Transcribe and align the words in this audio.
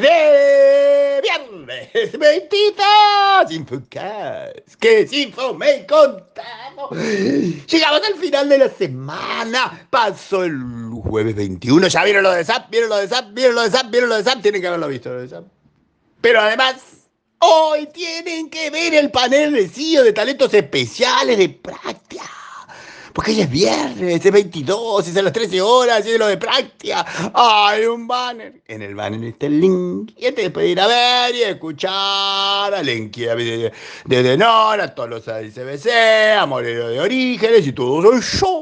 de 0.00 1.20
viernes 1.22 2.18
22 2.18 3.52
Infocast 3.52 4.74
que 4.78 5.08
Info 5.10 5.54
me 5.54 5.86
contamos 5.86 6.90
llegamos 7.66 8.02
al 8.06 8.14
final 8.16 8.50
de 8.50 8.58
la 8.58 8.68
semana 8.68 9.86
pasó 9.88 10.44
el 10.44 10.60
jueves 10.92 11.34
21 11.36 11.88
ya 11.88 12.04
vieron 12.04 12.22
lo 12.22 12.32
de 12.32 12.44
SAP 12.44 12.70
vieron 12.70 12.90
lo 12.90 12.96
de 12.96 13.08
SAP 13.08 13.32
vieron 13.32 13.54
lo 13.54 13.62
de 13.62 13.70
SAP 13.70 13.90
vieron 13.90 14.10
lo 14.10 14.16
de 14.16 14.24
SAP 14.24 14.42
tienen 14.42 14.60
que 14.60 14.68
haberlo 14.68 14.88
visto 14.88 15.08
lo 15.08 15.22
de 15.22 15.28
SAP 15.30 15.44
pero 16.20 16.42
además 16.42 17.01
hoy 17.42 17.86
tienen 17.92 18.48
que 18.48 18.70
ver 18.70 18.94
el 18.94 19.10
panel 19.10 19.52
de 19.52 19.68
CEO 19.68 20.04
de 20.04 20.12
talentos 20.12 20.54
especiales 20.54 21.36
de 21.36 21.48
práctica 21.48 22.22
porque 23.12 23.32
hoy 23.32 23.40
es 23.42 23.50
viernes, 23.50 24.24
es 24.24 24.32
22, 24.32 25.08
es 25.08 25.16
a 25.16 25.22
las 25.22 25.32
13 25.32 25.60
horas, 25.60 26.06
es 26.06 26.18
lo 26.18 26.26
de 26.28 26.38
práctica. 26.38 27.04
Hay 27.34 27.84
un 27.84 28.06
banner. 28.06 28.62
En 28.66 28.80
el 28.80 28.94
banner 28.94 29.22
está 29.24 29.46
el 29.46 29.60
link. 29.60 30.12
Y 30.16 30.32
te 30.32 30.50
puede 30.50 30.68
ir 30.68 30.80
a 30.80 30.86
ver 30.86 31.34
y 31.34 31.42
escuchar 31.42 31.92
a 32.74 32.82
Lenky 32.82 33.22
de, 33.22 33.72
de 34.06 34.22
Denor, 34.22 34.80
a 34.80 34.94
todos 34.94 35.10
los 35.10 35.24
CBC, 35.24 35.88
a 36.38 36.46
Moreno 36.46 36.88
de 36.88 37.00
Orígenes 37.00 37.66
y 37.66 37.72
todo 37.72 38.14
eso 38.14 38.40
yo. 38.40 38.61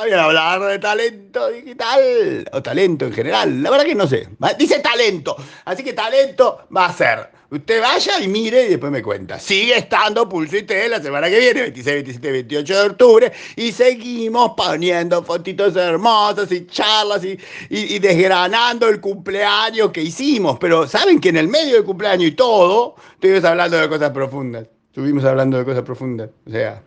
Voy 0.00 0.12
a 0.12 0.24
hablar 0.24 0.62
de 0.62 0.78
talento 0.78 1.50
digital 1.50 2.48
o 2.52 2.62
talento 2.62 3.04
en 3.04 3.12
general. 3.12 3.62
La 3.62 3.70
verdad 3.70 3.84
que 3.84 3.94
no 3.94 4.06
sé. 4.06 4.28
Dice 4.58 4.78
talento. 4.78 5.36
Así 5.66 5.84
que 5.84 5.92
talento 5.92 6.66
va 6.74 6.86
a 6.86 6.92
ser 6.92 7.30
Usted 7.50 7.82
vaya 7.82 8.20
y 8.20 8.28
mire 8.28 8.66
y 8.66 8.68
después 8.68 8.92
me 8.92 9.02
cuenta. 9.02 9.38
Sigue 9.40 9.76
estando 9.76 10.28
Pulso 10.28 10.56
y 10.56 10.62
T 10.62 10.88
la 10.88 11.02
semana 11.02 11.28
que 11.28 11.40
viene, 11.40 11.62
26, 11.62 11.94
27, 11.96 12.30
28 12.30 12.74
de 12.74 12.88
octubre, 12.90 13.32
y 13.56 13.72
seguimos 13.72 14.52
poniendo 14.56 15.20
fotitos 15.24 15.74
hermosas 15.74 16.52
y 16.52 16.64
charlas 16.66 17.24
y, 17.24 17.36
y, 17.68 17.98
desgranando 17.98 18.88
el 18.88 19.00
cumpleaños 19.00 19.90
que 19.90 20.00
hicimos. 20.00 20.58
Pero 20.60 20.86
saben 20.86 21.20
que 21.20 21.30
en 21.30 21.38
el 21.38 21.48
medio 21.48 21.74
del 21.74 21.84
cumpleaños 21.84 22.28
y 22.28 22.32
todo, 22.36 22.94
estuvimos 23.14 23.44
hablando 23.44 23.76
de 23.78 23.88
cosas 23.88 24.10
profundas. 24.10 24.66
Estuvimos 24.86 25.24
hablando 25.24 25.58
de 25.58 25.64
cosas 25.64 25.82
profundas. 25.82 26.30
O 26.46 26.50
sea, 26.50 26.80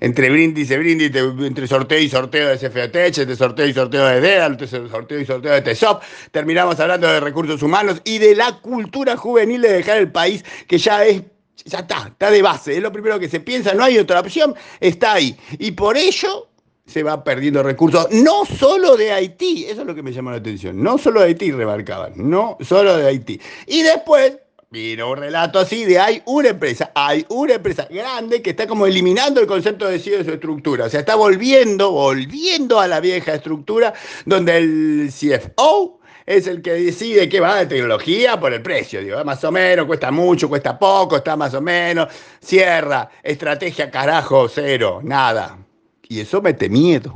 entre 0.00 0.30
brindis 0.30 0.70
y 0.70 0.76
brindis, 0.76 1.10
entre 1.14 1.66
sorteo 1.66 1.98
y 1.98 2.08
sorteo 2.08 2.48
de 2.48 2.58
CFATech, 2.58 3.18
entre 3.18 3.36
sorteo 3.36 3.66
y 3.66 3.72
sorteo 3.72 4.06
de 4.06 4.20
DEA, 4.20 4.46
entre 4.46 4.66
sorteo 4.66 5.20
y 5.20 5.26
sorteo 5.26 5.52
de 5.52 5.62
TESOP, 5.62 6.02
terminamos 6.30 6.78
hablando 6.80 7.06
de 7.06 7.20
recursos 7.20 7.62
humanos 7.62 8.00
y 8.04 8.18
de 8.18 8.34
la 8.34 8.52
cultura 8.60 9.16
juvenil 9.16 9.62
de 9.62 9.72
dejar 9.72 9.98
el 9.98 10.10
país, 10.10 10.44
que 10.66 10.78
ya 10.78 11.04
es 11.04 11.22
ya 11.64 11.80
está, 11.80 12.08
está 12.08 12.30
de 12.30 12.42
base, 12.42 12.76
es 12.76 12.82
lo 12.82 12.92
primero 12.92 13.18
que 13.18 13.28
se 13.28 13.40
piensa, 13.40 13.74
no 13.74 13.84
hay 13.84 13.98
otra 13.98 14.20
opción, 14.20 14.54
está 14.80 15.14
ahí. 15.14 15.36
Y 15.58 15.72
por 15.72 15.96
ello 15.96 16.48
se 16.86 17.02
va 17.02 17.24
perdiendo 17.24 17.62
recursos, 17.62 18.06
no 18.12 18.44
solo 18.44 18.96
de 18.96 19.12
Haití, 19.12 19.64
eso 19.64 19.80
es 19.80 19.86
lo 19.86 19.94
que 19.94 20.02
me 20.02 20.12
llamó 20.12 20.30
la 20.30 20.36
atención, 20.36 20.80
no 20.80 20.98
solo 20.98 21.20
de 21.20 21.26
Haití 21.26 21.50
remarcaban, 21.50 22.12
no 22.16 22.56
solo 22.60 22.96
de 22.96 23.08
Haití. 23.08 23.40
Y 23.66 23.82
después 23.82 24.38
Vino 24.76 25.10
un 25.10 25.16
relato 25.16 25.58
así 25.58 25.86
de 25.86 25.98
hay 25.98 26.22
una 26.26 26.50
empresa, 26.50 26.92
hay 26.94 27.24
una 27.30 27.54
empresa 27.54 27.88
grande 27.90 28.42
que 28.42 28.50
está 28.50 28.66
como 28.66 28.86
eliminando 28.86 29.40
el 29.40 29.46
concepto 29.46 29.88
de 29.88 29.98
CEO 29.98 30.18
de 30.18 30.24
su 30.26 30.32
estructura. 30.32 30.84
O 30.84 30.90
sea, 30.90 31.00
está 31.00 31.14
volviendo, 31.14 31.92
volviendo 31.92 32.78
a 32.78 32.86
la 32.86 33.00
vieja 33.00 33.32
estructura 33.32 33.94
donde 34.26 34.58
el 34.58 35.10
CFO 35.10 35.98
es 36.26 36.46
el 36.46 36.60
que 36.60 36.72
decide 36.72 37.26
qué 37.26 37.40
va 37.40 37.56
de 37.56 37.64
tecnología 37.64 38.38
por 38.38 38.52
el 38.52 38.60
precio. 38.60 39.00
Digo, 39.00 39.24
más 39.24 39.42
o 39.44 39.50
menos, 39.50 39.86
cuesta 39.86 40.10
mucho, 40.10 40.46
cuesta 40.46 40.78
poco, 40.78 41.16
está 41.16 41.36
más 41.36 41.54
o 41.54 41.62
menos, 41.62 42.12
cierra, 42.38 43.08
estrategia 43.22 43.90
carajo, 43.90 44.46
cero, 44.46 45.00
nada. 45.02 45.56
Y 46.06 46.20
eso 46.20 46.42
mete 46.42 46.68
miedo. 46.68 47.14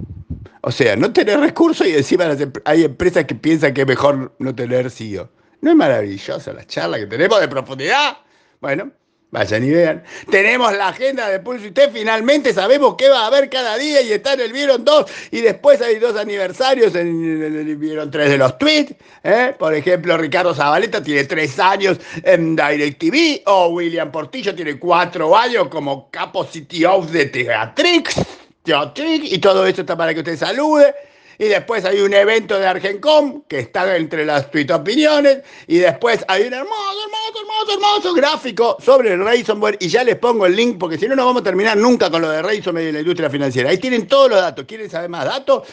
O 0.62 0.72
sea, 0.72 0.96
no 0.96 1.12
tener 1.12 1.38
recursos 1.38 1.86
y 1.86 1.94
encima 1.94 2.24
hay 2.64 2.84
empresas 2.84 3.26
que 3.26 3.34
piensan 3.34 3.74
que 3.74 3.82
es 3.82 3.86
mejor 3.86 4.32
no 4.38 4.54
tener 4.54 4.90
CEO. 4.90 5.28
¿No 5.60 5.70
es 5.70 5.76
maravillosa 5.76 6.52
la 6.52 6.66
charla 6.66 6.98
que 6.98 7.06
tenemos 7.06 7.40
de 7.40 7.48
profundidad? 7.48 8.16
Bueno, 8.60 8.90
vayan 9.30 9.62
y 9.62 9.70
vean. 9.70 10.02
Tenemos 10.30 10.72
la 10.72 10.88
agenda 10.88 11.28
de 11.28 11.38
Pulso 11.40 11.66
y 11.66 11.70
T, 11.70 11.90
finalmente 11.90 12.54
sabemos 12.54 12.94
qué 12.96 13.10
va 13.10 13.24
a 13.24 13.26
haber 13.26 13.50
cada 13.50 13.76
día 13.76 14.00
y 14.00 14.12
está 14.12 14.32
en 14.32 14.40
el 14.40 14.52
Vieron 14.52 14.84
2 14.84 15.10
y 15.32 15.40
después 15.42 15.82
hay 15.82 15.98
dos 15.98 16.16
aniversarios 16.16 16.94
en 16.94 17.42
el 17.42 17.76
Vieron 17.76 18.10
3 18.10 18.30
de 18.30 18.38
los 18.38 18.58
tweets. 18.58 18.94
¿eh? 19.22 19.54
Por 19.58 19.74
ejemplo, 19.74 20.16
Ricardo 20.16 20.54
Zabaleta 20.54 21.02
tiene 21.02 21.24
tres 21.24 21.58
años 21.58 21.98
en 22.22 22.56
DirecTV 22.56 23.42
o 23.46 23.68
William 23.68 24.10
Portillo 24.10 24.54
tiene 24.54 24.78
cuatro 24.78 25.36
años 25.36 25.68
como 25.68 26.10
capo 26.10 26.46
CTO 26.46 27.06
de 27.06 27.26
Teatrix. 27.26 28.20
Teatrix 28.62 29.32
y 29.32 29.38
todo 29.38 29.66
esto 29.66 29.82
está 29.82 29.96
para 29.96 30.14
que 30.14 30.20
usted 30.20 30.38
salude. 30.38 30.94
Y 31.40 31.48
después 31.48 31.86
hay 31.86 32.02
un 32.02 32.12
evento 32.12 32.58
de 32.58 32.66
Argencom 32.66 33.44
que 33.48 33.60
está 33.60 33.96
entre 33.96 34.26
las 34.26 34.50
tweet 34.50 34.70
opiniones. 34.74 35.38
Y 35.66 35.78
después 35.78 36.22
hay 36.28 36.42
un 36.42 36.52
hermoso, 36.52 36.74
hermoso, 37.02 37.40
hermoso, 37.40 37.72
hermoso 37.72 38.14
gráfico 38.14 38.76
sobre 38.78 39.14
el 39.14 39.24
Ransomware. 39.24 39.78
Y 39.80 39.88
ya 39.88 40.04
les 40.04 40.16
pongo 40.16 40.44
el 40.44 40.54
link 40.54 40.76
porque 40.78 40.98
si 40.98 41.08
no, 41.08 41.16
no 41.16 41.24
vamos 41.24 41.40
a 41.40 41.44
terminar 41.44 41.78
nunca 41.78 42.10
con 42.10 42.20
lo 42.20 42.28
de 42.28 42.42
Ransomware 42.42 42.88
y 42.88 42.92
la 42.92 43.00
industria 43.00 43.30
financiera. 43.30 43.70
Ahí 43.70 43.78
tienen 43.78 44.06
todos 44.06 44.28
los 44.28 44.38
datos. 44.38 44.66
¿Quieren 44.66 44.90
saber 44.90 45.08
más 45.08 45.24
datos? 45.24 45.66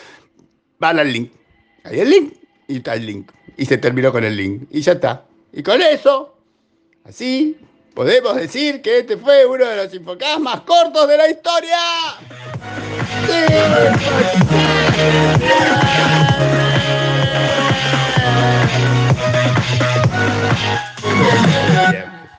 Van 0.80 1.00
al 1.00 1.12
link. 1.12 1.34
Ahí 1.84 2.00
el 2.00 2.12
link 2.12 2.34
y 2.70 2.78
está 2.78 2.94
el 2.94 3.06
link. 3.06 3.30
Y 3.58 3.66
se 3.66 3.78
terminó 3.78 4.14
con 4.14 4.24
el 4.24 4.38
link. 4.38 4.70
Y 4.72 4.80
ya 4.80 4.94
está. 4.94 5.26
Y 5.52 5.64
con 5.64 5.82
eso, 5.82 6.38
así, 7.04 7.58
podemos 7.94 8.38
decir 8.38 8.82
que 8.82 9.00
este 9.00 9.18
fue 9.18 9.46
uno 9.46 9.66
de 9.66 9.76
los 9.76 9.94
infocasts 9.94 10.40
más 10.40 10.62
cortos 10.62 11.10
de 11.10 11.18
la 11.18 11.30
historia. 11.30 11.78
Yeah. 13.10 13.48